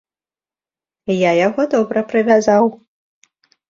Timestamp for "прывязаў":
2.11-2.63